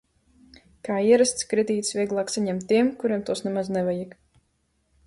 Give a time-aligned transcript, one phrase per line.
[0.87, 4.19] Kā ierasts, kredītus vieglāk saņem tie, kuriem tos nemaz nevajag.